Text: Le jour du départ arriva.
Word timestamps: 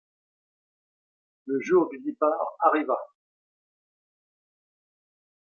Le 1.45 1.61
jour 1.61 1.87
du 1.89 1.99
départ 1.99 2.55
arriva. 2.61 2.97